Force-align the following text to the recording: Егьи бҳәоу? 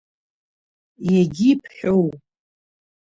Егьи 1.19 1.51
бҳәоу? 1.61 2.05